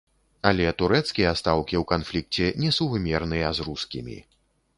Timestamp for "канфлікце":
1.91-2.47